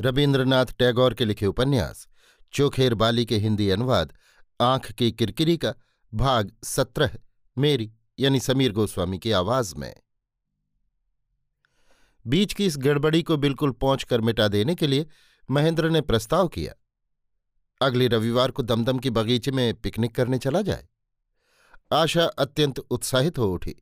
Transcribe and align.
रविन्द्रनाथ 0.00 0.66
टैगोर 0.78 1.14
के 1.14 1.24
लिखे 1.24 1.46
उपन्यास, 1.46 2.06
चोखेर 2.52 2.94
बाली 2.94 3.24
के 3.26 3.36
हिंदी 3.36 3.68
अनुवाद, 3.70 4.12
आँख 4.60 4.90
की 4.92 5.10
किरकिरी 5.12 5.56
का 5.56 5.74
भाग 6.12 6.52
सत्रह, 6.64 7.16
मेरी, 7.56 7.92
यानी 8.18 8.40
समीर 8.40 8.72
गोस्वामी 8.72 9.18
की 9.18 9.32
आवाज़ 9.32 9.74
में। 9.76 9.94
बीच 12.26 12.52
की 12.52 12.66
इस 12.66 12.76
गड़बड़ी 12.78 13.22
को 13.22 13.36
बिल्कुल 13.36 13.70
पहुँच 13.72 14.02
कर 14.04 14.20
मिटा 14.20 14.48
देने 14.48 14.74
के 14.74 14.86
लिए 14.86 15.06
महेंद्र 15.48 15.90
ने 15.90 16.00
प्रस्ताव 16.00 16.48
किया, 16.48 16.74
अगले 17.80 18.08
रविवार 18.08 18.50
को 18.50 18.62
दमदम 18.62 18.98
की 18.98 19.10
बगीचे 19.10 19.50
में 19.50 19.74
पिकनिक 19.74 20.14
करने 20.14 20.38
चला 20.38 20.62
जाए। 20.62 20.88
आशा 21.92 22.24
अत्यंत 22.24 22.78
उत्साहित 22.78 23.38
हो 23.38 23.52
उठी, 23.52 23.74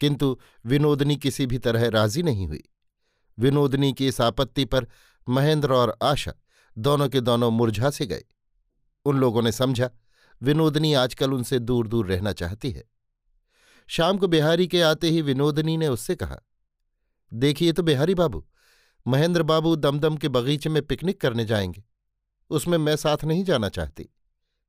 किंतु 0.00 0.38
विनोदनी 0.66 1.16
किसी 1.16 1.46
भी 1.46 1.58
तरह 1.58 1.88
राज़ी 1.88 2.22
नहीं 2.22 2.46
हुई। 2.46 2.62
विनोदनी 3.40 3.92
की 3.92 4.06
इस 4.06 4.20
आपत्ति 4.20 4.64
पर 4.64 4.86
महेंद्र 5.28 5.72
और 5.72 5.96
आशा 6.02 6.32
दोनों 6.78 7.08
के 7.08 7.20
दोनों 7.20 7.50
मुरझा 7.50 7.90
से 7.90 8.06
गए। 8.06 8.24
उन 9.04 9.18
लोगों 9.18 9.42
ने 9.42 9.52
समझा, 9.52 9.90
विनोदनी 10.42 10.94
आजकल 10.94 11.32
उनसे 11.32 11.58
दूर 11.58 11.88
दूर 11.88 12.06
रहना 12.06 12.32
चाहती 12.32 12.70
है। 12.70 12.84
शाम 13.86 14.18
को 14.18 14.28
बिहारी 14.28 14.66
के 14.66 14.82
आते 14.82 15.10
ही 15.10 15.22
विनोदनी 15.22 15.76
ने 15.76 15.88
उससे 15.88 16.16
कहा, 16.16 16.38
देखिए 17.32 17.72
तो 17.72 17.82
बिहारी 17.82 18.14
बाबू, 18.14 18.46
महेंद्र 19.06 19.42
बाबू 19.42 19.76
दमदम 19.76 20.16
के 20.16 20.28
बगीचे 20.28 20.68
में 20.68 20.82
पिकनिक 20.82 21.20
करने 21.20 21.44
जाएँगे। 21.44 21.84
उसमें 22.50 22.78
मैं 22.78 22.96
साथ 22.96 23.24
नहीं 23.24 23.44
जाना 23.44 23.68
चाहती। 23.68 24.08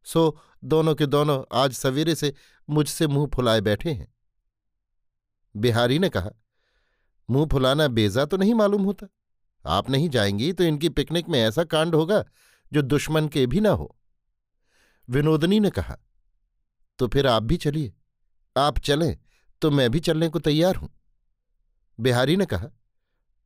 सो, 0.03 0.39
दोनों 0.63 0.95
के 0.95 1.05
दोनों 1.05 1.43
आज 1.53 1.73
सवेरे 1.73 2.15
से 2.15 2.33
मुझसे 2.69 3.07
मुँह 3.07 3.27
फुलाए 3.27 3.61
बैठे 3.61 3.91
हैं। 3.91 4.13
बिहारी 5.55 5.99
ने 5.99 6.09
कहा 6.09 6.31
मुँह 7.29 7.47
फुलाना 7.47 7.87
बेजा 7.87 8.25
तो 8.25 8.37
नहीं 8.37 8.53
मालूम 8.53 8.83
होता। 8.83 9.07
आप 9.65 9.89
नहीं 9.89 10.09
जाएँगी 10.09 10.51
तो 10.53 10.63
इनकी 10.63 10.89
पिकनिक 10.89 11.29
में 11.29 11.39
ऐसा 11.39 11.63
कांड 11.63 11.95
होगा 11.95 12.23
जो 12.71 12.81
दुश्मन 12.81 13.27
के 13.27 13.45
भी 13.47 13.59
ना 13.59 13.69
हो। 13.69 13.95
विनोदनी 15.07 15.59
ने 15.59 15.69
कहा 15.69 15.97
तो 16.99 17.07
फिर 17.07 17.27
आप 17.27 17.43
भी 17.43 17.57
चलिए। 17.57 17.93
आप 18.55 18.79
चलें 18.79 19.17
तो 19.61 19.71
मैं 19.71 19.89
भी 19.91 19.99
चलने 19.99 20.27
को 20.29 20.39
तैयार 20.39 20.75
हूँ। 20.75 20.89
बिहारी 21.99 22.35
ने 22.37 22.45
कहा, 22.45 22.67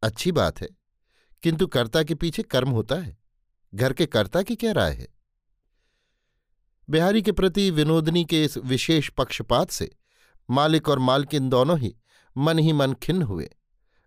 अच्छी 0.03 0.31
बात 0.31 0.61
है, 0.61 0.67
किंतु 1.43 1.67
कर्ता 1.67 2.03
के 2.03 2.15
पीछे 2.15 2.43
कर्म 2.43 2.69
होता 2.69 2.95
है। 2.95 3.17
घर 3.73 3.93
के 3.93 4.05
कर्ता 4.05 4.41
की 4.41 4.55
क्या 4.55 4.71
राय 4.71 4.91
है? 4.91 5.07
बिहारी 6.89 7.21
के 7.21 7.31
प्रति 7.31 7.69
विनोदनी 7.71 8.23
के 8.25 8.43
इस 8.43 8.57
विशेष 8.57 9.09
पक्षपात 9.09 9.69
से 9.69 9.89
मालिक 10.49 10.89
और 10.89 10.99
मालकिन 10.99 11.49
दोनों 11.49 11.77
ही 11.79 11.95
मन 12.35 12.59
ही 12.59 12.73
मन 12.73 12.93
खिन्न 12.93 13.21
हुए। 13.21 13.49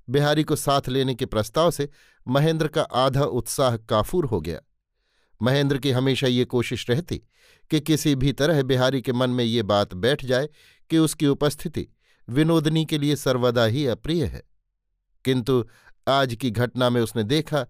बिहारी 0.09 0.45
को 0.45 0.57
साथ 0.57 0.89
लेने 0.89 1.15
के 1.15 1.27
प्रस्ताव 1.27 1.71
से 1.71 1.89
महेंद्र 2.27 2.69
का 2.69 2.83
आधा 2.83 3.25
उत्साह 3.25 3.77
काफूर 3.77 4.25
हो 4.25 4.41
गया। 4.41 4.61
महेंद्र 5.41 5.79
की 5.79 5.91
हमेशा 5.91 6.27
ये 6.27 6.45
कोशिश 6.45 6.91
रहती 6.91 7.23
कि 7.71 7.81
किसी 7.81 8.15
भी 8.15 8.33
तरह 8.33 8.63
बिहारी 8.63 9.03
के 9.03 9.13
मन 9.13 9.31
में 9.31 9.45
ये 9.45 9.63
बात 9.63 9.95
बैठ 9.95 10.25
जाए 10.25 10.49
कि 10.91 10.99
उसकी 10.99 11.27
उपस्थिति 11.27 11.87
विनोदनी 12.29 12.85
के 12.85 12.99
लिए 12.99 13.17
सर्वदा 13.17 13.65
ही 13.65 13.87
अप्रिय 13.87 14.25
है। 14.25 14.43
किंतु 15.25 15.65
आज 16.09 16.35
की 16.35 16.51
घटना 16.51 16.91
में 16.91 17.01
उसने 17.01 17.23
देखा 17.25 17.63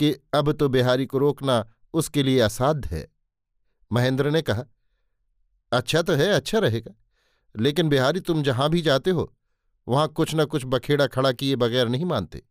कि 0.00 0.12
अब 0.34 0.52
तो 0.52 0.68
बिहारी 0.68 1.06
को 1.06 1.18
रोकना 1.18 1.64
उसके 1.94 2.22
लिए 2.22 2.40
असाध्य 2.40 2.96
है। 2.96 3.06
महेंद्र 3.92 4.30
ने 4.30 4.42
कहा 4.42 4.64
अच्छा 5.72 6.02
तो 6.02 6.12
है 6.12 6.28
अच्छा 6.28 6.58
रहेगा, 6.58 6.92
लेकिन 7.54 7.88
बिहारी 7.88 8.20
तुम 8.20 8.42
जहाँ 8.42 8.70
भी 8.70 8.82
जाते 8.82 9.10
हो 9.10 9.32
वहाँ 9.88 10.08
कुछ 10.08 10.34
न 10.34 10.44
कुछ 10.44 10.64
बखेड़ा 10.64 11.06
खड़ा 11.06 11.32
किए 11.32 11.56
बगैर 11.56 11.88
नहीं 11.88 12.04
मानते। 12.04 12.42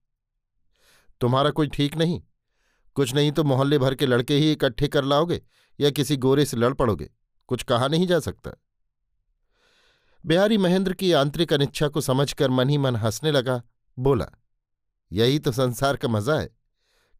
तुम्हारा 1.21 1.49
कोई 1.49 1.67
ठीक 1.67 1.97
नहीं। 1.97 2.21
कुछ 2.95 3.13
नहीं 3.15 3.31
तो 3.31 3.43
मोहल्ले 3.43 3.77
भर 3.77 3.95
के 3.95 4.05
लड़के 4.05 4.37
ही 4.37 4.51
इकट्ठे 4.51 4.87
कर 4.87 5.03
लाओगे 5.03 5.41
या 5.79 5.89
किसी 5.89 6.17
गोरे 6.17 6.45
से 6.45 6.57
लड़ 6.57 6.73
पड़ोगे। 6.73 7.09
कुछ 7.49 7.63
कहा 7.63 7.87
नहीं 7.87 8.07
जा 8.07 8.19
सकता। 8.19 8.51
बिहारी 10.23 10.57
महेंद्र 10.57 10.93
की 10.93 11.11
आंतरिक 11.11 11.53
अनिच्छा 11.53 11.87
को 11.87 12.01
समझकर 12.01 12.49
मन 12.49 12.69
ही 12.69 12.77
मन 12.77 12.95
हंसने 12.95 13.31
लगा। 13.31 13.61
बोला, 13.97 14.27
यही 15.11 15.39
तो 15.39 15.51
संसार 15.51 15.95
का 15.95 16.07
मज़ा 16.07 16.39
है। 16.39 16.49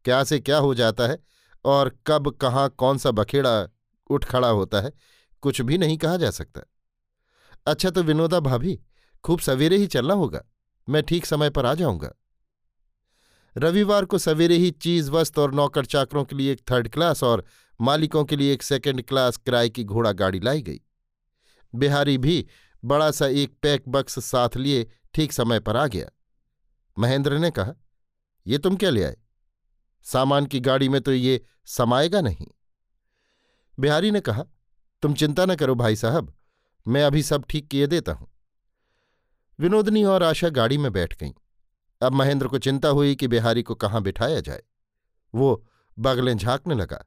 क्या 0.04 0.22
से 0.24 0.38
क्या 0.40 0.58
हो 0.58 0.74
जाता 0.74 1.06
है 1.06 1.18
और 1.64 1.96
कब, 2.06 2.30
कहाँ, 2.30 2.68
कौन 2.68 2.98
सा 2.98 3.10
बखेड़ा 3.10 3.68
उठ 4.10 4.24
खड़ा 4.24 4.48
होता 4.48 4.80
है, 4.80 4.92
कुछ 5.42 5.60
भी 5.60 5.78
नहीं 5.78 5.96
कहा 5.98 6.16
जा 6.16 6.30
सकता। 6.30 6.60
अच्छा 7.66 7.90
तो 7.90 8.02
विनोदा 8.02 8.40
भाभी 8.40 8.78
खूब 9.24 9.40
सवेरे 9.40 9.76
ही 9.76 9.86
चलना 9.86 10.14
होगा। 10.14 10.44
मैं 10.88 11.02
ठीक 11.02 11.26
समय 11.26 11.50
पर 11.50 11.66
आ 11.66 11.74
जाऊँगा। 11.74 12.12
रविवार 13.56 14.04
को 14.04 14.18
सवेरे 14.18 14.56
ही 14.56 14.70
चीज़ 14.70 15.10
वस्त 15.10 15.38
और 15.38 15.54
नौकर 15.54 15.84
चाकरों 15.84 16.24
के 16.24 16.36
लिए 16.36 16.52
एक 16.52 16.60
थर्ड 16.70 16.88
क्लास 16.88 17.22
और 17.22 17.44
मालिकों 17.80 18.24
के 18.24 18.36
लिए 18.36 18.52
एक 18.52 18.62
सेकंड 18.62 19.02
क्लास 19.02 19.36
किराए 19.36 19.68
की 19.68 19.84
घोड़ा 19.84 20.12
गाड़ी 20.12 20.40
लाई 20.40 20.62
गई। 20.62 20.80
बिहारी 21.74 22.18
भी 22.18 22.46
बड़ा 22.84 23.10
सा 23.10 23.26
एक 23.26 23.56
पैक 23.62 23.88
बक्स 23.88 24.18
साथ 24.18 24.56
लिए 24.56 24.90
ठीक 25.14 25.32
समय 25.32 25.60
पर 25.60 25.76
आ 25.76 25.86
गया। 25.86 26.08
महेंद्र 26.98 27.38
ने 27.38 27.50
कहा, 27.50 27.74
ये 28.46 28.58
तुम 28.58 28.76
क्या 28.76 28.90
ले 28.90 29.04
आए? 29.04 29.16
सामान 30.02 30.46
की 30.46 30.60
गाड़ी 30.60 30.88
में 30.88 31.00
तो 31.00 31.12
ये 31.12 31.44
समाएगा 31.64 32.20
नहीं। 32.20 32.46
बिहारी 33.80 34.10
ने 34.10 34.20
कहा, 34.20 34.44
तुम 35.02 35.14
चिंता 35.14 35.46
न 35.46 35.54
करो 35.54 35.74
भाई 35.74 35.96
साहब, 35.96 36.34
मैं 36.88 37.04
अभी 37.04 37.22
सब 37.22 37.44
ठीक 37.48 37.68
किए 37.68 37.86
देता 37.86 38.12
हूँ। 38.12 38.35
विनोदनी 39.60 40.04
और 40.04 40.22
आशा 40.22 40.48
गाड़ी 40.48 40.78
में 40.78 40.92
बैठ 40.92 41.20
गईं। 41.20 41.32
अब 42.02 42.12
महेंद्र 42.12 42.48
को 42.48 42.58
चिंता 42.58 42.88
हुई 42.88 43.14
कि 43.14 43.28
बिहारी 43.28 43.62
को 43.62 43.74
कहाँ 43.74 44.02
बिठाया 44.02 44.40
जाए। 44.40 44.62
वो 45.34 45.66
बगलें 45.98 46.36
झांकने 46.36 46.74
लगा। 46.74 47.04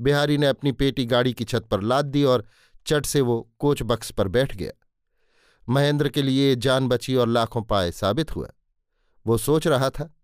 बिहारी 0.00 0.38
ने 0.38 0.46
अपनी 0.46 0.72
पेटी 0.72 1.04
गाड़ी 1.04 1.32
की 1.32 1.44
छत 1.44 1.64
पर 1.70 1.80
लाद 1.80 2.04
दी 2.04 2.24
और 2.24 2.46
चट 2.86 3.06
से 3.06 3.20
वो 3.20 3.52
कोच 3.58 3.82
बक्स 3.82 4.10
पर 4.10 4.28
बैठ 4.28 4.56
गया। 4.56 4.72
महेंद्र 5.68 6.08
के 6.08 6.22
लिए 6.22 6.56
जान 6.56 6.88
बची 6.88 7.14
और 7.14 7.28
लाखों 7.28 7.62
पाए 7.62 7.90
साबित 7.92 8.36
हुआ। 8.36 8.48
वो 9.26 9.38
सोच 9.38 9.66
रहा 9.66 9.90
था, 9.90 10.14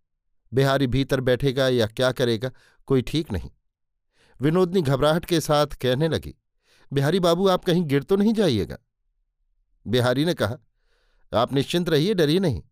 बिहारी 0.55 0.87
भीतर 0.87 1.21
बैठेगा 1.21 1.69
या 1.69 1.87
क्या 1.87 2.13
करेगा, 2.13 2.51
कोई 2.87 3.03
ठीक 3.03 3.33
नहीं। 3.33 3.51
विनोदनी 4.41 4.83
घबराहट 4.83 5.25
के 5.25 5.41
साथ 5.41 5.67
कहने 5.67 6.09
लगी, 6.09 6.35
बिहारी 6.93 7.21
बाबू, 7.21 7.49
आप 7.49 7.65
कहीं 7.65 7.85
गिर 7.85 8.03
तो 8.03 8.17
नहीं 8.17 8.33
जाइएगा। 8.33 8.79
बिहारी 9.87 10.25
ने 10.25 10.35
कहा 10.35 10.57
आप 11.33 11.53
निश्चिंत 11.53 11.89
रहिए, 11.89 12.15
डरिए 12.15 12.39
नहीं। 12.39 12.63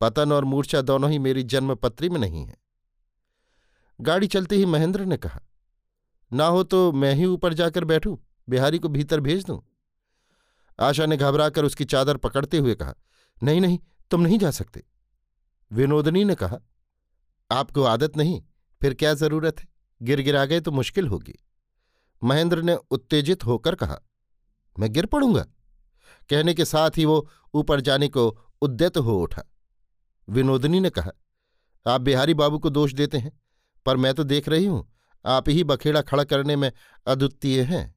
पतन 0.00 0.32
और 0.32 0.44
मूर्छा 0.44 0.80
दोनों 0.80 1.10
ही 1.10 1.18
मेरी 1.18 1.42
जन्मपत्री 1.42 2.08
में 2.08 2.18
नहीं 2.20 2.44
है। 2.46 2.56
गाड़ी 3.98 4.26
चलते 4.26 4.56
ही 4.56 4.66
महेंद्र 4.66 5.04
ने 5.04 5.16
कहा, 5.16 5.40
ना 6.32 6.46
हो 6.46 6.62
तो 6.62 6.90
मैं 6.92 7.14
ही 7.14 7.24
ऊपर 7.24 7.54
जाकर 7.54 7.84
बैठूं, 7.84 8.16
बिहारी 8.48 8.78
को 8.78 8.88
भीतर 8.88 9.20
भेज 9.20 9.44
दूँ? 9.44 9.60
आशा 10.78 11.06
ने 11.06 11.16
घबराकर 11.16 11.64
उसकी 11.64 11.84
चादर 11.84 12.16
पकड़ते 12.16 12.58
हुए 12.58 12.74
कहा, 12.74 12.94
नहीं 13.42 13.60
नहीं, 13.60 13.78
तुम 14.10 14.20
नहीं 14.20 14.38
जा 14.38 14.50
सकते। 14.50 14.84
विनोदनी 15.70 16.24
ने 16.24 16.34
कहा, 16.34 16.58
आपको 17.50 17.82
आदत 17.82 18.16
नहीं, 18.16 18.42
फिर 18.82 18.94
क्या 18.94 19.14
ज़रूरत 19.14 19.60
है? 19.60 19.68
गिर 20.00 20.20
गिरा 20.20 20.44
गए 20.44 20.60
तो 20.60 20.70
मुश्किल 20.70 21.08
होगी। 21.08 21.38
महेंद्र 22.22 22.62
ने 22.62 22.74
उत्तेजित 22.90 23.44
होकर 23.46 23.74
कहा, 23.74 24.00
मैं 24.76 24.92
गिर 24.92 25.06
पड़ूँगा? 25.06 25.46
कहने 26.30 26.54
के 26.54 26.64
साथ 26.64 26.98
ही 26.98 27.04
वो 27.04 27.28
ऊपर 27.54 27.80
जाने 27.80 28.08
को 28.08 28.28
उद्यत 28.62 28.96
हो 28.98 29.18
उठा। 29.18 29.42
विनोदनी 30.28 30.80
ने 30.80 30.90
कहा, 30.90 31.10
आप 31.86 32.00
बिहारी 32.00 32.34
बाबू 32.34 32.58
को 32.58 32.70
दोष 32.70 32.92
देते 32.92 33.18
हैं, 33.18 33.32
पर 33.86 33.96
मैं 33.96 34.14
तो 34.14 34.24
देख 34.24 34.48
रही 34.48 34.66
हूँ, 34.66 34.86
आप 35.24 35.48
ही 35.48 35.64
बखेड़ा 35.64 36.02
खड़ा 36.02 36.24
करने 36.24 36.56
में 36.56 36.70
अद्वितीय 37.06 37.62
हैं। 37.62 37.94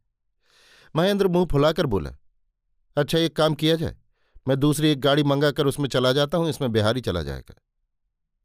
महेंद्र 0.95 1.28
मुँह 1.28 1.45
फुलाकर 1.45 1.86
बोला 1.86 2.12
अच्छा 2.98 3.18
एक 3.18 3.36
काम 3.36 3.54
किया 3.54 3.75
जाए, 3.75 3.95
मैं 4.48 4.60
दूसरी 4.60 4.89
एक 4.89 5.01
गाड़ी 5.01 5.24
मंगाकर 5.24 5.68
उसमें 5.68 5.88
चला 5.89 6.12
जाता 6.12 6.38
हूँ, 6.38 6.50
इसमें 6.50 6.72
बिहारी 6.72 7.01
चला 7.01 7.22
जाएगा। 7.22 7.56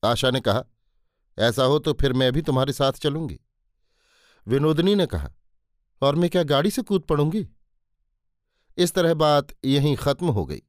आशा 0.02 0.30
ने 0.30 0.40
कहा, 0.40 0.64
ऐसा 1.38 1.64
हो 1.64 1.78
तो 1.78 1.92
फिर 1.92 2.12
मैं 2.12 2.32
भी 2.32 2.42
तुम्हारे 2.42 2.72
साथ 2.72 2.92
चलूँगी। 2.92 3.38
विनोदनी 4.46 4.94
ने 4.94 5.06
कहा, 5.06 5.30
और 6.02 6.14
मैं 6.14 6.30
क्या 6.30 6.42
गाड़ी 6.44 6.70
से 6.70 6.82
कूद 6.82 7.02
पड़ूँगी? 7.02 7.46
इस 8.78 8.94
तरह 8.94 9.14
बात 9.14 9.54
यहीं 9.64 9.96
खत्म 9.96 10.28
हो 10.28 10.44
गई। 10.46 10.62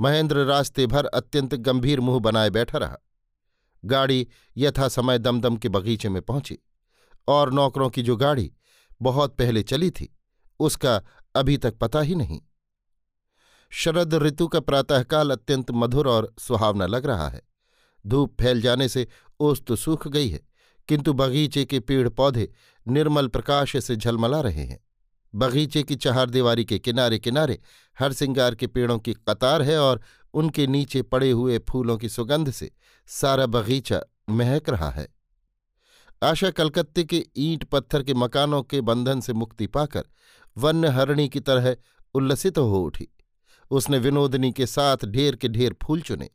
महेंद्र 0.00 0.44
रास्ते 0.44 0.86
भर 0.86 1.06
अत्यंत 1.06 1.54
गंभीर 1.54 2.00
मुँह 2.00 2.18
बनाए 2.18 2.50
बैठा 2.50 2.78
रहा। 2.78 2.98
गाड़ी 3.84 4.26
यथा 4.56 4.88
समय 4.88 5.18
दमदम 5.18 5.56
के 5.56 5.68
बगीचे 5.68 6.08
में 6.08 6.20
पहुँची 6.22 6.58
और 7.28 7.52
नौकरों 7.52 7.88
की 7.90 8.02
जो 8.02 8.16
गाड़ी 8.16 8.50
बहुत 9.02 9.36
पहले 9.36 9.62
चली 9.62 9.90
थी, 9.90 10.08
उसका 10.60 11.00
अभी 11.34 11.56
तक 11.56 11.78
पता 11.78 12.00
ही 12.00 12.14
नहीं। 12.14 12.40
शरद 13.72 14.14
ऋतु 14.14 14.46
का 14.48 14.60
प्रातःकाल 14.60 15.30
अत्यंत 15.30 15.70
मधुर 15.70 16.08
और 16.08 16.32
सुहावना 16.38 16.86
लग 16.86 17.06
रहा 17.06 17.28
है। 17.28 17.42
धूप 18.04 18.36
फैल 18.40 18.60
जाने 18.60 18.88
से 18.88 19.06
ओस 19.40 19.62
तो 19.62 19.76
सूख 19.76 20.06
गई 20.08 20.28
है, 20.28 20.40
किंतु 20.88 21.12
बगीचे 21.12 21.64
के 21.64 21.80
पेड़ 21.80 22.08
पौधे 22.08 22.48
निर्मल 22.86 23.28
प्रकाश 23.28 23.76
से 23.76 23.96
झलमला 23.96 24.40
रहे 24.40 24.64
हैं। 24.64 24.78
बगीचे 25.34 25.82
की 25.82 25.96
चहारदीवारी 25.96 26.64
के 26.64 26.78
किनारे 26.78 27.18
किनारे 27.18 27.58
हर 27.98 28.12
सिंगार 28.12 28.54
के 28.54 28.66
पेड़ों 28.66 28.98
की 28.98 29.14
कतार 29.28 29.62
है 29.62 29.78
और 29.78 30.00
उनके 30.34 30.66
नीचे 30.66 31.02
पड़े 31.02 31.30
हुए 31.30 31.58
फूलों 31.58 31.96
की 31.98 32.08
सुगंध 32.08 32.50
से 32.50 32.70
सारा 33.08 33.46
बगीचा 33.46 34.00
महक 34.30 34.68
रहा 34.68 34.90
है। 34.90 35.08
आशा 36.22 36.50
कलकत्ते 36.50 37.04
के 37.04 37.24
ईंट 37.36 37.64
पत्थर 37.64 38.02
के 38.02 38.14
मकानों 38.14 38.62
के 38.62 38.80
बंधन 38.80 39.20
से 39.20 39.32
मुक्ति 39.32 39.66
पाकर 39.66 40.04
वन्य 40.56 40.88
हरणी 40.88 41.28
की 41.28 41.40
तरह 41.40 41.76
उल्लसित 42.14 42.58
हो 42.58 42.80
उठी। 42.80 43.08
उसने 43.70 43.98
विनोदनी 43.98 44.52
के 44.52 44.66
साथ 44.66 45.04
ढेर 45.04 45.36
के 45.36 45.48
ढेर 45.48 45.76
फूल 45.82 46.00
चुने। 46.00 46.30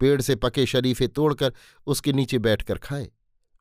पेड़ 0.00 0.20
से 0.20 0.36
पके 0.36 0.66
शरीफे 0.66 1.08
तोड़कर 1.08 1.52
उसके 1.86 2.12
नीचे 2.12 2.38
बैठकर 2.38 2.78
खाए 2.78 3.08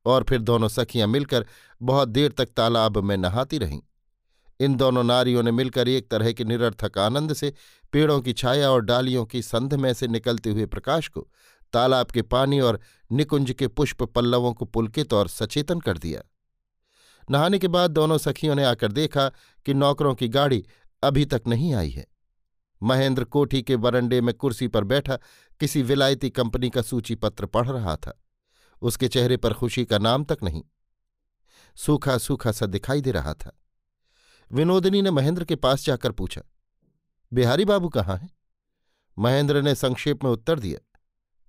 और 0.05 0.23
फिर 0.23 0.41
दोनों 0.41 0.67
सखियाँ 0.67 1.07
मिलकर 1.07 1.45
बहुत 1.81 2.09
देर 2.09 2.31
तक 2.31 2.45
तालाब 2.45 2.97
में 2.97 3.17
नहाती 3.17 3.57
रहीं। 3.57 3.81
इन 4.59 4.75
दोनों 4.75 5.03
नारियों 5.03 5.43
ने 5.43 5.51
मिलकर 5.51 5.87
एक 5.87 6.09
तरह 6.11 6.31
के 6.31 6.43
निरर्थक 6.43 6.97
आनंद 6.97 7.33
से 7.33 7.53
पेड़ों 7.91 8.21
की 8.21 8.33
छाया 8.33 8.71
और 8.71 8.81
डालियों 8.81 9.25
की 9.25 9.41
संध 9.41 9.73
में 9.73 9.93
से 9.93 10.07
निकलते 10.07 10.49
हुए 10.49 10.65
प्रकाश 10.65 11.07
को 11.07 11.27
तालाब 11.73 12.07
के 12.07 12.21
पानी 12.21 12.59
और 12.59 12.79
निकुंज 13.11 13.51
के 13.51 13.67
पुष्प 13.67 14.03
पल्लवों 14.03 14.53
को 14.53 14.65
पुलकित 14.65 15.13
और 15.13 15.27
सचेतन 15.27 15.79
कर 15.79 15.97
दिया। 15.97 16.21
नहाने 17.31 17.59
के 17.59 17.67
बाद 17.67 17.91
दोनों 17.91 18.17
सखियों 18.17 18.55
ने 18.55 18.63
आकर 18.63 18.91
देखा 18.91 19.29
कि 19.65 19.73
नौकरों 19.73 20.15
की 20.15 20.27
गाड़ी 20.27 20.65
अभी 21.03 21.25
तक 21.25 21.41
नहीं 21.47 21.73
आई 21.73 21.89
है। 21.89 22.07
महेंद्र 22.83 23.23
कोठी 23.23 23.61
के 23.61 23.75
वरंडे 23.75 24.21
में 24.21 24.33
कुर्सी 24.35 24.67
पर 24.67 24.83
बैठा 24.83 25.15
किसी 25.59 25.81
विलायती 25.81 26.29
कंपनी 26.29 26.69
का 26.69 26.81
सूची 26.81 27.15
पत्र 27.15 27.45
पढ़ 27.45 27.67
रहा 27.67 27.95
था। 27.95 28.23
उसके 28.81 29.07
चेहरे 29.07 29.37
पर 29.37 29.53
खुशी 29.53 29.85
का 29.85 29.97
नाम 29.97 30.23
तक 30.23 30.37
नहीं। 30.43 30.63
सूखा 31.75 32.17
सूखा 32.17 32.51
सा 32.51 32.65
दिखाई 32.65 33.01
दे 33.01 33.11
रहा 33.11 33.33
था। 33.33 33.61
विनोदिनी 34.51 35.01
ने 35.01 35.11
महेंद्र 35.11 35.43
के 35.43 35.55
पास 35.55 35.85
जाकर 35.85 36.11
पूछा, 36.11 36.41
बिहारी 37.31 37.65
बाबू 37.65 37.89
कहाँ 37.89 38.17
हैं? 38.17 38.29
महेंद्र 39.17 39.61
ने 39.61 39.73
संक्षेप 39.75 40.23
में 40.23 40.31
उत्तर 40.31 40.59
दिया, 40.59 40.79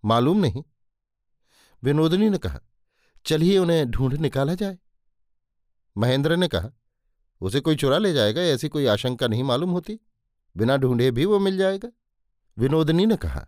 मालूम 0.04 0.38
नहीं. 0.38 0.62
विनोदिनी 1.82 2.30
ने 2.30 2.38
कहा, 2.38 2.60
चलिए 3.26 3.58
उन्हें 3.58 3.90
ढूंढ 3.90 4.14
निकाला 4.14 4.54
जाए. 4.54 4.78
महेंद्र 5.96 6.36
ने 6.36 6.48
कहा, 6.48 6.70
उसे 7.40 7.60
कोई 7.60 7.76
चुरा 7.76 7.98
ले 7.98 8.12
जाएगा, 8.12 8.42
ऐसी 8.42 8.68
कोई 8.68 8.86
आशंका 8.86 9.26
नहीं 9.26 9.42
मालूम 9.42 9.70
होती। 9.70 9.98
बिना 10.56 10.76
ढूंढे 10.76 11.10
भी 11.10 11.24
वो 11.24 11.38
मिल 11.38 11.56
जाएगा. 11.58 11.88
विनोदनी 12.56 13.06
ने 13.06 13.16
कहा, 13.16 13.46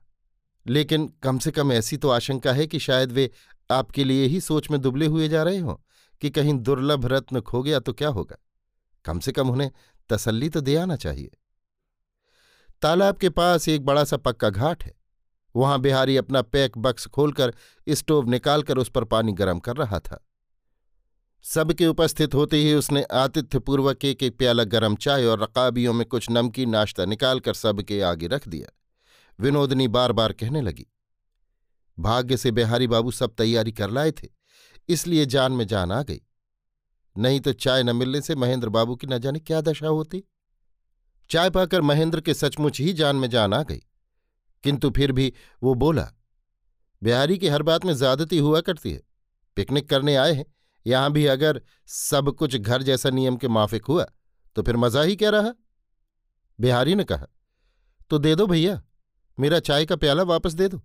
लेकिन 0.67 1.07
कम 1.23 1.39
से 1.39 1.51
कम 1.51 1.73
ऐसी 1.73 1.97
तो 1.97 2.09
आशंका 2.09 2.53
है 2.53 2.67
कि 2.67 2.79
शायद 2.79 3.13
वे 3.13 3.31
आपके 3.71 4.05
लिए 4.05 4.27
ही 4.27 4.41
सोच 4.41 4.71
में 4.71 4.81
दुबले 4.81 5.07
हुए 5.07 5.29
जा 5.29 5.43
रहे 5.43 5.59
हों, 5.59 5.75
कि 6.23 6.31
कहीं 6.31 6.55
दुर्लभ 6.55 7.07
रत्न 7.07 7.41
खो 7.41 7.63
गया 7.63 7.81
तो 7.81 7.93
क्या 7.93 8.09
होगा? 8.09 8.37
कम 9.05 9.19
से 9.19 9.33
कम 9.33 9.51
उन्हें 9.51 9.71
तसल्ली 10.11 10.49
तो 10.49 10.61
दे 10.61 10.77
आना 10.77 10.97
चाहिए। 10.97 11.31
तालाब 12.83 13.17
के 13.17 13.29
पास 13.31 13.69
एक 13.69 13.85
बड़ा 13.85 14.05
सा 14.05 14.17
पक्का 14.17 14.51
घाट 14.51 14.85
है। 14.85 14.95
वहाँ 15.55 15.81
बिहारी 15.81 16.17
अपना 16.17 16.43
पैक 16.43 16.79
बक्स 16.79 17.07
खोलकर 17.07 17.55
स्टोव 17.87 18.29
निकालकर 18.31 18.79
उस 18.79 18.91
पर 18.91 19.05
पानी 19.05 19.33
गर्म 19.33 19.59
कर 19.59 19.77
रहा 19.77 19.99
था। 20.01 20.25
सबके 21.45 21.87
उपस्थित 21.87 22.35
होते 22.35 22.57
ही 22.57 22.75
उसने 22.75 23.03
आतिथ्यपूर्वक 23.15 24.05
एक 24.05 24.23
एक 24.23 24.37
प्याला 24.39 24.65
गर्म 24.67 24.97
चाय 24.97 25.25
और 25.25 25.43
रकाबियों 25.43 25.93
में 25.93 26.07
कुछ 26.07 26.31
नमकीन 26.31 26.71
नाश्ता 26.71 27.05
निकालकर 27.05 27.55
सबके 27.55 28.01
आगे 28.03 28.27
रख 28.27 28.49
दिया। 28.49 28.69
विनोदनी 29.39 29.89
बार 29.89 30.13
बार 30.13 30.33
कहने 30.33 30.61
लगी। 30.61 30.87
भाग्य 31.99 32.37
से 32.37 32.51
बिहारी 32.51 32.87
बाबू 32.87 33.11
सब 33.11 33.35
तैयारी 33.35 33.73
कर 33.73 33.91
लाए 33.91 34.13
थे, 34.13 34.29
इसलिए 34.89 35.27
जान 35.27 35.53
में 35.53 35.67
जान 35.67 35.93
आ 35.93 36.03
गई। 36.03 36.21
नहीं 37.17 37.41
तो 37.41 37.53
चाय 37.55 37.83
न 37.83 37.97
मिलने 37.97 38.21
से 38.21 38.35
महेंद्र 38.35 38.69
बाबू 38.69 38.97
की 38.97 39.07
न 39.07 39.19
जाने 39.19 39.41
क्या 39.41 39.61
दशा 39.61 39.89
होती। 39.89 40.23
चाय 41.31 41.51
पाकर 41.51 41.83
महेंद्र 41.83 42.21
के 42.21 42.35
सचमुच 42.35 42.81
ही 42.81 42.93
जान 42.93 43.17
में 43.17 43.29
जान 43.31 43.55
आ 43.55 43.63
गई। 43.63 43.83
किंतु 44.65 44.91
फिर 44.91 45.13
भी 45.13 45.33
वो 45.63 45.75
बोला, 45.77 46.09
बिहारी 47.03 47.39
की 47.39 47.49
हर 47.49 47.63
बात 47.63 47.85
में 47.85 47.95
ज्यादती 47.95 48.39
हुआ 48.39 48.61
करती 48.61 48.93
है। 48.93 49.03
पिकनिक 49.57 49.89
करने 49.91 50.17
आए 50.17 50.33
हैं। 50.33 50.45
यहाँ 50.87 51.11
भी 51.13 51.25
अगर 51.27 51.61
सब 51.89 52.31
कुछ 52.33 52.57
घर 52.57 52.83
जैसा 52.83 53.11
नियम 53.11 53.37
के 53.37 53.49
माफिक 53.49 53.85
हुआ 53.85 54.07
तो 54.57 54.63
फिर 54.63 54.77
मज़ा 54.77 55.03
ही 55.03 55.17
क्या 55.17 55.31
रहा? 55.31 55.53
बिहारी 56.59 56.95
ने 56.95 57.05
कहा 57.05 57.27
तो 58.11 58.19
दे 58.19 58.35
दो 58.35 58.47
भैया, 58.47 58.81
मेरा 59.39 59.59
चाय 59.61 59.85
का 59.87 59.97
प्याला 59.97 60.23
वापस 60.25 60.53
दे 60.53 60.69
दो। 60.69 60.81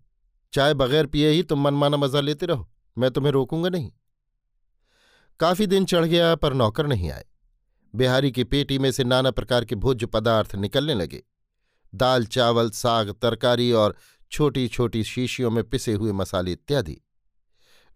चाय 0.54 0.74
बगैर 0.74 1.06
पिए 1.06 1.30
ही 1.30 1.44
तुम 1.44 1.62
मनमाना 1.62 1.98
मज़ा 1.98 2.20
लेते 2.22 2.46
रहो, 2.46 2.68
मैं 2.98 3.12
तुम्हें 3.12 3.32
रोकूँगा 3.32 3.70
नहीं। 3.70 3.92
काफ़ी 5.40 5.68
दिन 5.68 5.86
चढ़ 5.86 6.06
गया, 6.06 6.36
पर 6.36 6.54
नौकर 6.54 6.88
नहीं 6.88 7.12
आए। 7.12 7.26
बिहारी 7.94 8.32
की 8.32 8.44
पेटी 8.44 8.80
में 8.80 8.92
से 8.92 9.04
नाना 9.04 9.32
प्रकार 9.32 9.66
के 9.66 9.76
भोज्य 9.76 10.06
पदार्थ 10.06 10.56
निकलने 10.56 10.94
लगे। 10.94 11.24
दाल, 11.96 12.26
चावल, 12.26 12.70
साग, 12.70 13.12
तरकारी 13.12 13.72
और 13.72 13.96
छोटी 14.32 14.68
छोटी 14.68 15.04
शीशियों 15.04 15.52
में 15.52 15.64
पिसे 15.64 15.94
हुए 15.94 16.12
मसाले 16.12 16.52
इत्यादि। 16.52 16.98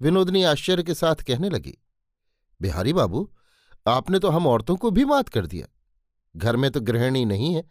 विनोदनी 0.02 0.44
आश्चर्य 0.44 0.84
के 0.84 0.94
साथ 0.94 1.16
कहने 1.16 1.50
लगी, 1.50 1.78
बिहारी 2.62 2.94
बाबू, 2.94 3.32
आपने 3.88 4.20
तो 4.20 4.30
हम 4.30 4.48
औरतों 4.48 4.76
को 4.76 4.92
भी 4.92 5.06
मात 5.06 5.30
कर 5.30 5.46
दिया। 5.46 5.68
घर 6.36 6.56
में 6.56 6.70
तो 6.72 6.82
गृहिणी 6.82 7.26
नहीं 7.26 7.54
है। 7.56 7.64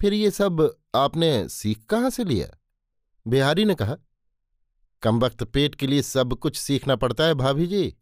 फिर 0.00 0.12
ये 0.12 0.30
सब 0.30 0.76
आपने 0.94 1.48
सीख 1.48 1.84
कहाँ 1.84 2.10
से 2.10 2.24
लिया? 2.24 2.48
बिहारी 3.26 3.64
ने 3.64 3.74
कहा, 3.74 3.96
कम 5.02 5.20
वक्त 5.20 5.44
पेट 5.44 5.74
के 5.74 5.86
लिए 5.86 6.02
सब 6.02 6.34
कुछ 6.34 6.56
सीखना 6.56 6.96
पड़ता 6.96 7.24
है, 7.24 7.34
भाभी 7.34 7.66
जी। 7.66 7.94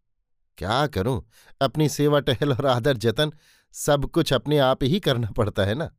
क्या 0.59 0.87
करूँ? 0.87 1.29
अपनी 1.63 1.89
सेवा 1.89 2.21
टहल 2.21 2.53
और 2.53 2.67
आदर 2.67 2.97
जतन 2.97 3.33
सब 3.73 4.07
कुछ 4.07 4.33
अपने 4.33 4.59
आप 4.59 4.85
ही 4.85 5.01
करना 5.01 5.31
पड़ता 5.31 5.65
है 5.65 5.75
ना? 5.75 5.91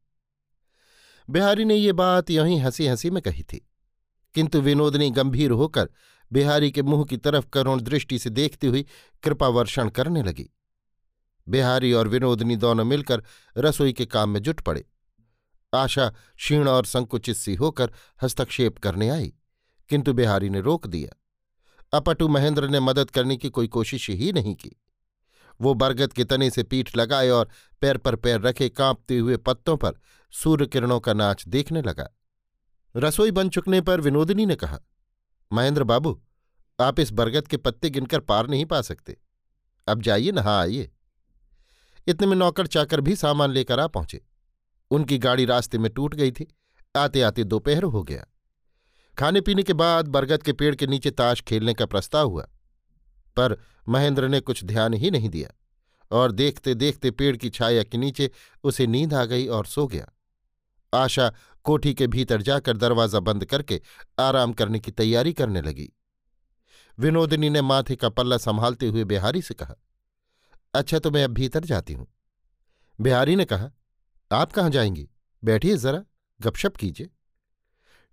बिहारी 1.29 1.65
ने 1.65 1.75
ये 1.75 1.93
बात 1.93 2.29
यहीं 2.29 2.62
हँसी 2.62 2.88
हँसी 2.88 3.10
में 3.10 3.24
कही 3.24 3.43
थी। 3.43 3.69
किंतु 4.33 4.62
विनोदनी 4.62 5.12
गंभीर 5.12 5.51
होकर 5.51 5.89
बिहारी 6.31 6.72
के 6.72 6.81
मुँह 6.81 7.05
की 7.05 7.17
तरफ़ 7.17 7.48
करुण 7.48 7.81
दृष्टि 7.81 8.19
से 8.19 8.29
देखती 8.29 8.67
हुई 8.67 8.86
कृपा 9.24 9.48
वर्षण 9.48 9.89
करने 9.89 10.24
लगी। 10.24 10.50
बिहारी 11.50 11.93
और 11.93 12.07
विनोदनी 12.07 12.55
दोनों 12.55 12.83
मिलकर 12.83 13.24
रसोई 13.57 13.93
के 13.93 14.05
काम 14.05 14.29
में 14.29 14.41
जुट 14.41 14.62
पड़े। 14.62 14.86
आशा, 15.75 16.10
क्षीण 16.10 16.67
और 16.67 16.86
संकुचित 16.86 17.36
सी 17.36 17.55
होकर 17.55 17.91
हस्तक्षेप 18.22 18.77
करने 18.77 19.10
आई, 19.10 19.33
किंतु 19.89 20.13
बिहारी 20.13 20.50
ने 20.50 20.62
रोक 20.62 20.88
दिया। 20.88 21.23
अपटु 21.93 22.27
महेंद्र 22.27 22.67
ने 22.67 22.79
मदद 22.79 23.12
करने 23.12 23.38
की 23.38 23.50
कोई 23.50 23.67
कोशिश 23.67 24.09
ही 24.09 24.31
नहीं 24.33 24.55
की। 24.55 24.81
वो 25.62 25.73
बरगद 25.73 26.13
के 26.13 26.23
तने 26.23 26.50
से 26.50 26.63
पीठ 26.63 26.97
लगाए 26.97 27.29
और 27.29 27.50
पैर 27.81 27.97
पर 27.97 28.15
पैर 28.15 28.41
रखे 28.41 28.69
कांपते 28.69 29.17
हुए 29.17 29.38
पत्तों 29.38 29.77
पर 29.77 29.93
सूर्य 30.31 30.65
किरणों 30.65 31.00
का 31.00 31.13
नाच 31.13 31.47
देखने 31.47 31.81
लगा। 31.81 32.09
रसोई 32.95 33.31
बन 33.31 33.50
चुकने 33.50 33.81
पर 33.81 34.01
विनोदिनी 34.01 34.45
ने 34.45 34.55
कहा, 34.55 34.79
महेंद्र 35.53 35.83
बाबू, 35.83 36.23
आप 36.79 37.00
इस 37.00 37.12
बरगद 37.12 37.47
के 37.47 37.57
पत्ते 37.57 37.89
गिनकर 37.89 38.19
पार 38.19 38.47
नहीं 38.47 38.65
पा 38.65 38.81
सकते। 38.81 39.17
अब 39.88 40.01
जाइए, 40.01 40.31
नहा 40.31 40.62
आइए। 40.62 40.91
इतने 42.07 42.27
में 42.27 42.35
नौकर 42.35 42.67
चाकर 42.67 43.01
भी 43.01 43.15
सामान 43.15 43.51
लेकर 43.51 43.79
आ 43.79 43.88
पहुँचे। 43.88 44.25
उनकी 44.91 45.17
गाड़ी 45.17 45.45
रास्ते 45.45 45.77
में 45.77 45.91
टूट 45.91 46.15
गई 46.15 46.31
थी। 46.31 46.55
आते 46.95 47.21
आते 47.21 47.43
दोपहर 47.43 47.83
हो 47.83 48.03
गया। 48.03 48.25
खाने 49.17 49.41
पीने 49.41 49.63
के 49.63 49.74
बाद 49.74 50.08
बरगद 50.08 50.43
के 50.43 50.53
पेड़ 50.53 50.75
के 50.75 50.88
नीचे 50.88 51.12
ताश 51.12 51.41
खेलने 51.41 51.74
का 51.74 51.86
प्रस्ताव 51.86 52.29
हुआ। 52.29 52.43
पर 53.38 53.58
महेंद्र 53.89 54.27
ने 54.27 54.39
कुछ 54.39 54.63
ध्यान 54.63 54.93
ही 54.93 55.12
नहीं 55.12 55.29
दिया 55.29 55.50
और 56.12 56.32
देखते 56.32 56.74
देखते 56.74 57.12
पेड़ 57.12 57.36
की 57.38 57.50
छाया 57.50 57.84
के 57.84 57.98
नीचे 57.98 58.32
उसे 58.63 58.88
नींद 58.88 59.13
आ 59.13 59.25
गई 59.25 59.48
और 59.48 59.65
सो 59.65 59.88
गया। 59.88 60.12
आशा 60.93 61.32
कोठी 61.63 61.93
के 61.93 62.08
भीतर 62.08 62.41
जाकर 62.41 62.77
दरवाज़ा 62.77 63.20
बंद 63.20 63.46
करके 63.46 63.82
आराम 64.20 64.53
करने 64.53 64.79
की 64.79 64.91
तैयारी 64.91 65.34
करने 65.34 65.62
लगी। 65.62 65.89
विनोदिनी 67.00 67.50
ने 67.50 67.62
माथे 67.62 67.96
का 67.96 68.10
पल्ला 68.10 68.38
संभालते 68.38 68.88
हुए 68.88 69.03
बिहारी 69.03 69.41
से 69.41 69.53
कहा 69.53 69.75
अच्छा 70.74 71.00
तो 71.00 71.12
मैं 71.12 71.24
अब 71.24 71.32
भीतर 71.32 71.65
जाती 71.65 71.93
हूँ। 71.93 72.08
बिहारी 73.01 73.36
ने 73.36 73.46
कहा, 73.46 73.70
आप 74.32 74.51
कहाँ 74.51 74.70
जाएँगी? 74.70 75.10
बैठिए 75.43 75.77
जरा, 75.77 76.03
गपशप 76.41 76.75
कीजिए। 76.75 77.10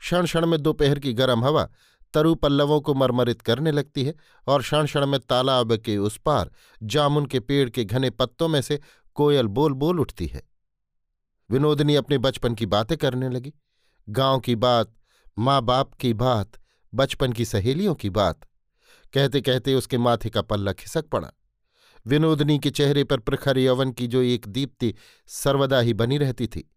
क्षण 0.00 0.24
क्षण 0.24 0.46
में 0.46 0.62
दोपहर 0.62 0.98
की 0.98 1.12
गर्म 1.12 1.44
हवा 1.44 1.68
तरु 2.14 2.34
पल्लवों 2.34 2.80
को 2.80 2.94
मरमरित 2.94 3.42
करने 3.42 3.72
लगती 3.72 4.04
है 4.04 4.14
और 4.46 4.62
क्षण 4.62 4.86
क्षण 4.86 5.06
में 5.06 5.20
तालाब 5.20 5.76
के 5.76 5.96
उस 5.98 6.18
पार, 6.18 6.50
जामुन 6.82 7.26
के 7.26 7.40
पेड़ 7.40 7.70
के 7.70 7.84
घने 7.84 8.10
पत्तों 8.10 8.48
में 8.48 8.62
से 8.62 8.80
कोयल 9.14 9.46
बोल 9.46 9.72
बोल 9.72 10.00
उठती 10.00 10.26
है। 10.26 10.42
विनोदनी 11.50 11.94
अपने 11.94 12.18
बचपन 12.18 12.54
की 12.54 12.66
बातें 12.66 12.98
करने 12.98 13.28
लगी। 13.28 13.52
गाँव 14.08 14.40
की 14.40 14.56
बात 14.56 14.94
माँ 15.38 15.62
बाप 15.62 15.94
की 15.94 16.14
बात, 16.14 16.50
बचपन 16.94 17.32
की 17.32 17.44
सहेलियों 17.44 17.94
की 17.94 18.10
बात। 18.10 18.40
कहते 19.12 19.40
कहते 19.40 19.74
उसके 19.74 19.98
माथे 19.98 20.30
का 20.30 20.42
पल्ला 20.42 20.72
खिसक 20.72 21.06
पड़ा। 21.06 21.30
विनोदनी 22.06 22.58
के 22.58 22.70
चेहरे 22.70 23.04
पर 23.04 23.18
प्रखर 23.18 23.58
यवन 23.58 23.92
की 23.92 24.06
जो 24.06 24.22
एक 24.22 24.48
दीप्ति 24.48 24.94
सर्वदा 25.26 25.80
ही 25.80 25.94
बनी 25.94 26.18
रहती 26.18 26.46
थी। 26.46 26.70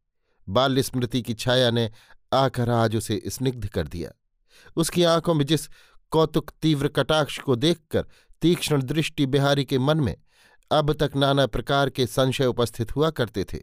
बाल्य 0.50 0.84
स्मृति 0.84 1.22
की 1.22 1.34
छाया 1.34 1.72
ने 1.72 1.92
आकर 2.34 2.70
आज 2.70 2.96
उसे 2.96 3.22
स्निग्ध 3.28 3.68
कर 3.68 3.88
दिया। 3.88 4.12
उसकी 4.76 5.04
आँखों 5.04 5.34
में 5.34 5.46
जिस 5.46 5.68
कौतुक 6.12 6.52
तीव्र 6.62 6.88
कटाक्ष 6.88 7.40
को 7.40 7.56
देखकर 7.56 8.06
तीक्ष्ण 8.42 8.82
दृष्टि 8.82 9.26
बिहारी 9.26 9.66
के 9.66 9.80
मन 9.80 10.00
में 10.00 10.16
अब 10.72 10.94
तक 10.94 11.16
नाना 11.16 11.46
प्रकार 11.48 11.90
के 11.90 12.06
संशय 12.08 12.46
उपस्थित 12.46 12.96
हुआ 12.96 13.10
करते 13.10 13.44
थे। 13.44 13.60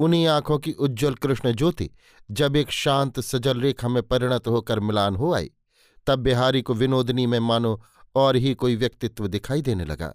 उन्हीं 0.00 0.26
आँखों 0.26 0.58
की 0.58 0.72
उज्ज्वल 0.72 1.14
कृष्ण 1.14 1.52
ज्योति 1.52 1.90
जब 2.30 2.56
एक 2.56 2.70
शांत, 2.70 3.20
सजल 3.20 3.60
रेखा 3.60 3.88
में 3.88 4.02
परिणत 4.02 4.46
होकर 4.46 4.80
मिलान 4.80 5.16
हो 5.16 5.34
आई, 5.34 5.50
तब 6.06 6.18
बिहारी 6.18 6.62
को 6.62 6.74
विनोदनी 6.74 7.26
में 7.26 7.40
मानो 7.40 7.82
और 8.14 8.36
ही 8.36 8.54
कोई 8.54 8.76
व्यक्तित्व 8.76 9.26
दिखाई 9.26 9.62
देने 9.62 9.84
लगा। 9.84 10.14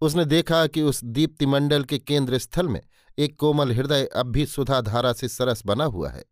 उसने 0.00 0.24
देखा 0.24 0.66
कि 0.66 0.82
उस 0.82 1.04
दीप्तिमंडल 1.04 1.84
के 1.84 1.98
केंद्र 1.98 2.38
स्थल 2.38 2.68
में 2.68 2.80
एक 3.18 3.38
कोमल 3.38 3.72
हृदय 3.72 4.04
अब 4.04 4.26
भी 4.26 4.46
सुधाधारा 4.46 5.12
से 5.12 5.28
सरस 5.28 5.62
बना 5.66 5.84
हुआ 5.84 6.10
है। 6.10 6.24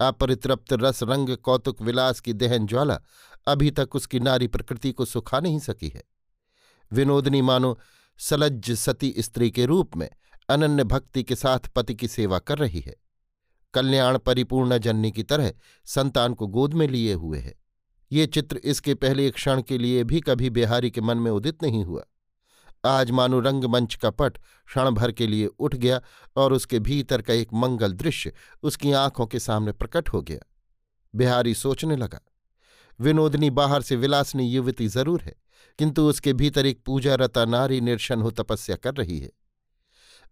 अपरितृप्त 0.00 0.72
रस 0.72 1.02
रंग 1.02 1.36
कौतुक 1.36 1.82
विलास 1.82 2.20
की 2.20 2.32
दहन 2.32 2.66
ज्वाला 2.66 3.00
अभी 3.46 3.70
तक 3.70 3.96
उसकी 3.96 4.20
नारी 4.20 4.46
प्रकृति 4.46 4.92
को 4.92 5.04
सुखा 5.04 5.40
नहीं 5.40 5.58
सकी 5.58 5.88
है। 5.88 6.02
विनोदनी 6.92 7.42
मानो, 7.42 7.78
सलज्ज 8.18 8.72
सती 8.72 9.14
स्त्री 9.18 9.50
के 9.50 9.66
रूप 9.66 9.96
में 9.96 10.10
अनन्य 10.48 10.84
भक्ति 10.84 11.22
के 11.22 11.36
साथ 11.36 11.58
पति 11.58 11.94
की 11.94 12.08
सेवा 12.08 12.38
कर 12.38 12.58
रही 12.58 12.80
है। 12.80 12.96
कल्याण 13.74 14.18
परिपूर्ण 14.18 14.78
जननी 14.78 15.12
की 15.12 15.22
तरह 15.22 15.52
संतान 15.84 16.34
को 16.34 16.46
गोद 16.46 16.74
में 16.74 16.88
लिए 16.88 17.12
हुए 17.12 17.38
है। 17.38 17.54
ये 18.12 18.26
चित्र 18.26 18.56
इसके 18.56 18.94
पहले 18.94 19.30
क्षण 19.30 19.62
के 19.62 19.78
लिए 19.78 20.04
भी 20.04 20.20
कभी 20.20 20.50
बिहारी 20.50 20.90
के 20.90 21.00
मन 21.00 21.18
में 21.18 21.30
उदित 21.30 21.62
नहीं 21.62 21.84
हुआ। 21.84 22.04
आज 22.86 23.10
मानो 23.10 23.40
रंगमंच 23.40 23.94
का 23.94 24.10
पट 24.10 24.38
क्षण 24.38 24.90
भर 24.90 25.12
के 25.12 25.26
लिए 25.26 25.46
उठ 25.46 25.74
गया 25.74 26.00
और 26.36 26.52
उसके 26.52 26.78
भीतर 26.80 27.22
का 27.22 27.34
एक 27.34 27.52
मंगल 27.54 27.92
दृश्य 27.94 28.32
उसकी 28.62 28.92
आँखों 28.94 29.26
के 29.26 29.38
सामने 29.38 29.72
प्रकट 29.72 30.08
हो 30.08 30.22
गया। 30.22 30.40
बिहारी 31.14 31.54
सोचने 31.54 31.96
लगा, 31.96 32.20
विनोदनी 33.00 33.50
बाहर 33.52 33.82
से 33.82 33.96
विलासनी 33.96 34.46
युवती 34.46 34.88
ज़रूर 34.88 35.22
है, 35.22 35.34
किंतु 35.78 36.08
उसके 36.08 36.32
भीतर 36.32 36.66
एक 36.66 36.82
पूजा 36.86 37.14
रता 37.14 37.44
नारी 37.44 37.80
निर्शन 37.80 38.22
हो 38.22 38.30
तपस्या 38.32 38.76
कर 38.76 38.94
रही 38.94 39.18
है। 39.18 39.30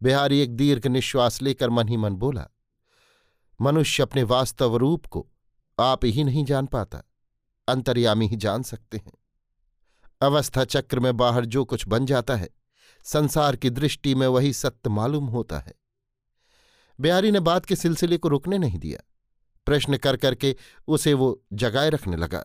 बिहारी 0.01 0.41
एक 0.41 0.57
दीर्घ 0.57 0.87
निश्वास 0.87 1.41
लेकर 1.43 1.71
मन 1.71 1.89
ही 1.89 1.97
मन 1.97 2.15
बोला, 2.17 2.47
मनुष्य 3.61 4.03
अपने 4.03 4.23
वास्तव 4.25 4.77
रूप 4.77 5.07
को 5.07 5.27
आप 5.79 6.05
ही 6.05 6.25
नहीं 6.25 6.45
जान 6.45 6.67
पाता, 6.67 7.03
अंतर्यामी 7.69 8.27
ही 8.27 8.37
जान 8.37 8.63
सकते 8.63 8.97
हैं। 8.97 9.13
अवस्था 10.21 10.65
चक्र 10.65 11.01
में 11.01 11.17
बाहर 11.17 11.45
जो 11.45 11.65
कुछ 11.65 11.89
बन 11.89 12.07
जाता 12.07 12.37
है, 12.37 12.49
संसार 13.05 13.57
की 13.57 13.71
दृष्टि 13.71 14.15
में 14.15 14.27
वही 14.27 14.53
सत्य 14.53 14.91
मालूम 14.91 15.25
होता 15.25 15.59
है। 15.59 15.75
बिहारी 17.01 17.31
ने 17.31 17.41
बात 17.41 17.65
के 17.65 17.77
सिलसिले 17.77 18.17
को 18.17 18.29
रुकने 18.29 18.59
नहीं 18.59 18.79
दिया। 18.79 19.01
प्रश्न 19.67 19.97
कर 19.97 20.17
करके 20.17 20.57
उसे 20.89 21.15
वो 21.15 21.45
जगाए 21.53 21.91
रखने 21.91 22.17
लगा। 22.17 22.45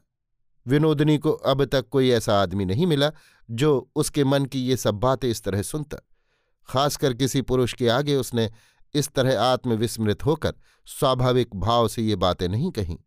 विनोदनी 0.68 1.18
को 1.18 1.32
अब 1.32 1.66
तक 1.66 1.90
कोई 1.90 2.10
ऐसा 2.10 2.42
आदमी 2.42 2.66
नहीं 2.66 2.88
मिला 2.88 3.12
जो 3.52 3.92
उसके 3.96 4.24
मन 4.24 4.46
की 4.46 4.60
ये 4.60 4.78
सब 4.78 4.96
बातें 4.96 5.30
इस 5.30 5.44
तरह 5.44 5.62
सुनता। 5.62 5.98
खासकर 6.70 7.14
किसी 7.14 7.42
पुरुष 7.42 7.74
के 7.74 7.90
आगे 7.90 8.16
उसने 8.16 8.52
इस 8.94 9.10
तरह 9.10 9.42
आत्मविस्मृत 9.42 10.26
होकर 10.26 10.54
स्वाभाविक 10.86 11.56
भाव 11.56 11.88
से 11.88 12.02
ये 12.02 12.16
बातें 12.16 12.50
नहीं 12.50 12.72
कहीं। 12.72 12.98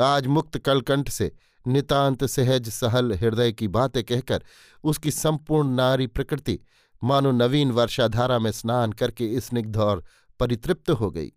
आज 0.00 0.26
मुक्त 0.26 0.58
कलकंठ 0.58 1.08
से 1.08 1.32
नितांत 1.66 2.24
सहज 2.24 2.68
सहल 2.68 3.12
हृदय 3.12 3.52
की 3.52 3.68
बातें 3.68 4.02
कहकर 4.04 4.44
उसकी 4.84 5.10
संपूर्ण 5.10 5.68
नारी 5.68 6.06
प्रकृति 6.06 6.58
मानो 7.02 7.30
नवीन 7.30 7.70
वर्षाधारा 7.70 8.38
में 8.38 8.50
स्नान 8.52 8.92
करके 8.92 9.40
स्निग्ध 9.40 9.76
और 9.76 10.04
परितृप्त 10.40 10.90
हो 10.90 11.10
गई। 11.10 11.32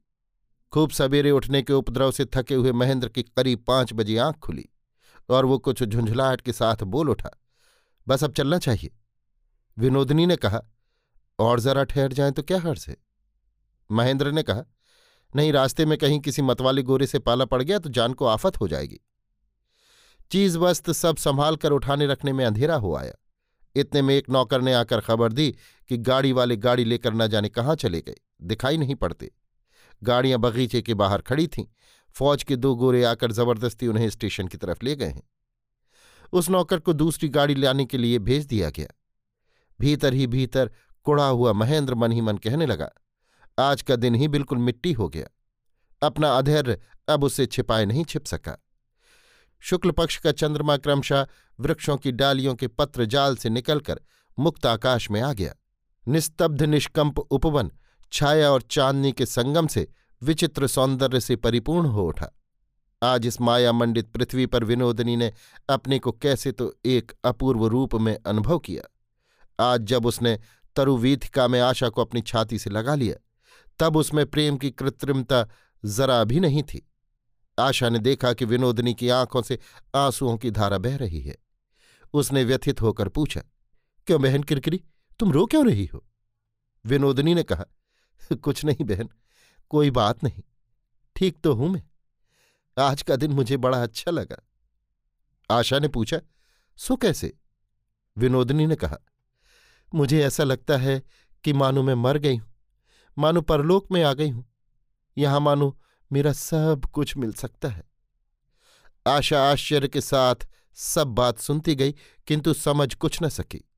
खूब 0.74 0.92
सवेरे 0.92 1.32
उठने 1.32 1.62
के 1.62 1.74
उपद्रव 1.74 2.12
से 2.12 2.26
थके 2.26 2.56
हुए 2.56 2.72
महेंद्र 2.72 3.10
की 3.10 3.24
करीब 3.24 3.64
पाँच 3.68 3.94
बजे 3.94 4.18
आँख 4.18 4.38
खुली 4.38 4.66
और 5.30 5.46
वो 5.46 5.58
कुछ 5.58 5.84
झुंझलाहट 5.84 6.42
के 6.42 6.54
साथ 6.54 6.84
बोल 6.84 7.10
उठा, 7.10 7.30
बस 8.08 8.24
अब 8.24 8.34
चलना 8.34 8.58
चाहिए। 8.58 8.92
विनोदनी 9.78 10.26
ने 10.26 10.36
कहा, 10.36 10.62
और 11.40 11.60
जरा 11.60 11.84
ठहर 11.84 12.14
जाए 12.14 12.32
तो 12.32 12.44
क्या 12.44 12.60
हर्ष 12.60 12.88
है? 12.90 12.98
महेंद्र 13.90 14.32
ने 14.32 14.44
कहा, 14.44 14.64
नहीं, 15.36 15.54
रास्ते 15.54 15.86
में 15.86 15.98
कहीं 15.98 16.20
किसी 16.20 16.42
मतवाले 16.42 16.82
गोरे 16.84 17.08
से 17.08 17.20
पाला 17.20 17.46
पड़ 17.46 17.62
गया 17.64 17.80
तो 17.80 17.90
जान 17.90 18.14
को 18.14 18.26
आफत 18.26 18.60
हो 18.62 18.68
जाएगी। 18.68 19.00
चीज़ 20.34 20.58
वस्त 20.58 20.92
सब 20.92 21.18
संभाल 21.18 21.56
कर 21.56 21.72
उठाने 21.72 22.06
रखने 22.08 22.34
में 22.34 22.46
अंधेरा 22.46 22.76
हो 22.76 22.96
आया। 22.96 23.14
इतने 23.76 24.02
में 24.02 24.16
एक 24.16 24.30
नौकर 24.30 24.62
ने 24.62 24.74
आकर 24.74 25.00
खबर 25.00 25.32
दी 25.32 25.56
कि 25.90 25.98
गाड़ी 25.98 26.32
वाले 26.32 26.56
गाड़ी 26.58 26.86
लेकर 26.86 27.14
न 27.14 27.28
जाने 27.28 27.50
कहाँ 27.50 27.76
चले 27.76 28.02
गए। 28.02 28.16
दिखाई 28.42 28.78
नहीं 28.78 28.96
पड़ते। 28.96 29.32
गाड़ियाँ 30.04 30.40
बगीचे 30.40 30.82
के 30.82 30.94
बाहर 30.94 31.22
खड़ी 31.22 31.48
थीं। 31.48 31.66
फौज 32.16 32.44
के 32.44 32.56
दो 32.56 32.76
गोरे 32.76 33.04
आकर 33.04 33.32
ज़बरदस्ती 33.32 33.88
उन्हें 33.88 34.10
स्टेशन 34.10 34.48
की 34.48 34.58
तरफ़ 34.58 34.84
ले 34.84 34.96
गए 34.96 35.08
हैं। 35.08 35.24
उस 36.34 36.50
नौकर 36.50 36.80
को 36.80 36.94
दूसरी 36.94 37.30
गाड़ी 37.30 37.56
लाने 37.56 37.86
के 37.86 37.98
लिए 37.98 38.20
भेज 38.20 38.46
दिया 38.46 38.70
गया। 38.70 38.88
भीतर 39.80 40.14
ही 40.14 40.28
भीतर 40.28 40.72
कुड़ा 41.04 41.28
हुआ 41.28 41.54
महेंद्र 41.54 41.96
मन 41.96 42.12
ही 42.12 42.22
मन 42.22 42.38
कहने 42.38 42.66
लगा, 42.66 42.92
आज 43.60 43.82
का 43.82 43.96
दिन 43.96 44.16
ही 44.16 44.28
बिल्कुल 44.28 44.58
मिट्टी 44.58 44.94
हो 44.94 45.10
गया। 45.10 45.28
अपना 46.02 46.38
अधैर्य 46.38 46.82
अब 47.10 47.24
उसे 47.24 47.46
छिपाए 47.46 47.86
नहीं 47.86 48.06
छिप 48.06 48.26
सका। 48.26 48.63
शुक्ल 49.64 49.92
पक्ष 49.92 50.18
का 50.18 50.32
चंद्रमा 50.32 50.78
क्रमशः 50.78 51.26
वृक्षों 51.60 51.98
की 51.98 52.12
डालियों 52.12 52.56
के 52.56 52.68
पत्र 52.68 53.06
जाल 53.06 53.36
से 53.36 53.50
निकलकर 53.50 54.02
मुक्त 54.38 54.66
आकाश 54.66 55.10
में 55.12 55.22
आ 55.22 55.32
गया। 55.34 55.54
निस्तब्ध 56.08 56.64
निष्कंप 56.64 57.20
उपवन 57.20 57.72
छाया 58.12 58.52
और 58.52 58.62
चांदनी 58.62 59.12
के 59.12 59.26
संगम 59.26 59.68
से 59.68 59.88
विचित्र 60.22 60.68
सौंदर्य 60.68 61.20
से 61.20 61.36
परिपूर्ण 61.36 61.88
हो 61.88 62.08
उठा। 62.08 62.30
आज 63.02 63.26
इस 63.28 63.40
माया 63.42 63.72
मंडित 63.72 64.08
पृथ्वी 64.08 64.46
पर 64.46 64.64
विनोदनी 64.64 65.16
ने 65.16 65.32
अपने 65.70 66.00
को 66.00 66.12
कैसे 66.12 66.52
तो 66.52 66.74
एक 66.86 67.12
अपूर्व 67.26 67.66
रूप 67.68 67.96
में 67.96 68.18
अनुभव 68.18 68.60
किया। 68.60 68.84
आज 69.72 69.82
जब 69.82 70.06
उसने 70.06 70.40
तरुवीथिका 70.76 71.48
में 71.48 71.60
आशा 71.62 71.90
को 71.90 72.02
अपनी 72.02 72.22
छाती 72.22 72.60
से 72.60 72.70
लगा 72.70 72.96
लिया, 72.96 73.16
तब 73.80 73.98
उसमें 73.98 74.26
प्रेम 74.26 74.58
की 74.58 74.72
कृत्रिमता 74.72 75.48
जरा 75.84 76.24
भी 76.24 76.40
नहीं 76.40 76.64
थी। 76.64 76.88
आशा 77.58 77.90
ने 77.90 78.00
देखा 78.00 78.34
कि 78.34 78.46
विनोदनी 78.46 78.94
की 78.94 79.10
आँखों 79.10 79.42
से 79.42 79.58
आंसुओं 79.96 80.38
की 80.38 80.52
धारा 80.52 80.78
बह 80.78 80.96
रही 80.98 81.22
है। 81.22 81.36
उसने 82.14 82.44
व्यथित 82.44 82.82
होकर 82.82 83.10
पूछा, 83.10 83.42
क्यों 84.08 84.22
बहन 84.22 84.44
किरकिरी, 84.44 84.82
तुम 85.20 85.32
रो 85.32 85.46
क्यों 85.46 85.66
रही 85.68 85.86
हो? 85.86 86.04
विनोदनी 86.86 87.34
ने 87.36 87.44
कहा, 87.44 87.66
कुछ 88.34 88.64
नहीं 88.66 88.86
बहन, 88.86 89.10
कोई 89.72 89.92
बात 89.92 90.24
नहीं, 90.24 90.44
ठीक 91.16 91.38
तो 91.44 91.54
हूँ 91.54 91.70
मैं। 91.70 91.84
आज 92.78 93.02
का 93.02 93.16
दिन 93.16 93.32
मुझे 93.32 93.58
बड़ा 93.58 93.82
अच्छा 93.84 94.12
लगा। 94.12 94.38
आशा 95.50 95.80
ने 95.80 95.88
पूछा, 95.88 96.20
सो 96.78 96.96
कैसे? 96.96 97.34
विनोदनी 98.18 98.66
ने 98.68 98.76
कहा, 98.76 98.98
मुझे 99.92 100.24
ऐसा 100.24 100.44
लगता 100.44 100.78
है 100.78 101.02
कि 101.44 101.54
मानो 101.54 101.84
मैं 101.84 101.96
मर 101.96 102.18
गई 102.18 102.36
हूँ, 102.36 102.52
मानो 103.18 103.42
परलोक 103.42 103.92
में 103.92 104.02
आ 104.04 104.14
गई 104.14 104.30
हूँ। 104.30 104.46
यहाँ 105.18 105.40
मानो 105.40 105.78
मेरा 106.14 106.34
सब 106.34 106.82
कुछ 106.94 107.18
मिल 107.18 107.34
सकता 107.34 107.68
है। 107.68 107.84
आशा 109.08 109.52
आश्चर्य 109.52 109.88
के 109.88 110.02
साथ 110.02 110.36
सब 110.74 111.08
बात 111.08 111.40
सुनती 111.40 111.76
गई, 111.76 111.96
किंतु 112.28 112.54
समझ 112.54 112.96
कुछ 112.96 113.24
न 113.24 113.30
सकी। 113.30 113.70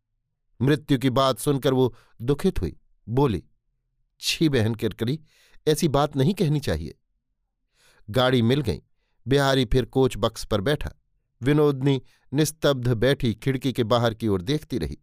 मृत्यु 0.61 0.97
की 0.97 1.09
बात 1.09 1.39
सुनकर 1.39 1.73
वो 1.73 1.95
दुखित 2.21 2.61
हुई। 2.61 2.79
बोली, 3.09 3.43
छी 4.19 4.49
बहन 4.49 4.75
किरकरी, 4.75 5.19
ऐसी 5.67 5.87
बात 5.87 6.15
नहीं 6.15 6.33
कहनी 6.33 6.59
चाहिए। 6.59 6.99
गाड़ी 8.09 8.41
मिल 8.41 8.61
गई। 8.61 8.81
बिहारी 9.27 9.65
फिर 9.65 9.85
कोच 9.85 10.17
बक्स 10.17 10.45
पर 10.45 10.61
बैठा। 10.61 10.91
विनोदनी 11.41 12.01
निस्तब्ध 12.33 12.87
बैठी 12.87 13.33
खिड़की 13.33 13.73
के 13.73 13.83
बाहर 13.83 14.13
की 14.13 14.27
ओर 14.27 14.41
देखती 14.41 14.77
रही। 14.77 14.97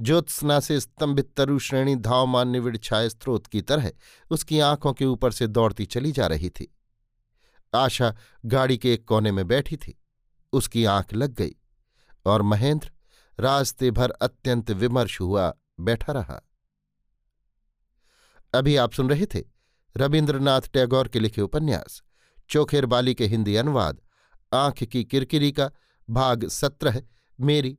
ज्योत्सना 0.00 0.60
से 0.60 0.80
स्तंभित 0.80 1.32
तरु 1.36 1.58
श्रेणी 1.58 1.96
धावमान 1.96 2.48
निविड़ 2.48 2.76
छाए 2.76 3.08
स्त्रोत 3.08 3.46
की 3.46 3.62
तरह 3.62 3.92
उसकी 4.30 4.60
आँखों 4.60 4.92
के 4.92 5.04
ऊपर 5.04 5.32
से 5.32 5.46
दौड़ती 5.46 5.86
चली 5.86 6.12
जा 6.12 6.26
रही 6.26 6.50
थी। 6.50 6.76
आशा 7.74 8.16
गाड़ी 8.44 8.78
के 8.78 8.94
एक 8.94 9.04
कोने 9.04 9.32
में 9.32 9.46
बैठी 9.48 9.76
थी। 9.76 10.00
उसकी 10.52 10.84
आँख 10.84 11.14
लग 11.14 11.34
गई 11.34 11.54
और 12.26 12.42
महेंद्र 12.42 12.90
रास्ते 13.40 13.90
भर 13.90 14.10
अत्यंत 14.10 14.70
विमर्श 14.70 15.20
हुआ 15.20 15.54
बैठा 15.80 16.12
रहा। 16.12 16.40
अभी 18.54 18.76
आप 18.76 18.92
सुन 18.92 19.10
रहे 19.10 19.26
थे 19.26 19.44
रविन्द्रनाथ 19.96 20.60
टैगोर 20.60 21.08
के 21.08 21.20
लिखे 21.20 21.40
उपन्यास, 21.40 22.02
चोखेर 22.48 22.86
बाली 22.86 23.14
के 23.14 23.26
हिंदी 23.26 23.56
अनुवाद, 23.56 24.00
आँख 24.52 24.84
की 24.84 25.04
किरकिरी 25.04 25.52
का 25.52 25.70
भाग 26.10 26.48
सत्रह, 26.48 27.02
मेरी 27.40 27.78